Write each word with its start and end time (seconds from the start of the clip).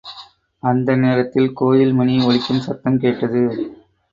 அந்த 0.63 0.95
நேரத்தில் 0.95 1.53
கோயில் 1.53 1.93
மணி 1.93 2.15
ஒலிக்கும் 2.21 2.59
சத்தம் 2.59 2.99
கேட்டது. 2.99 3.43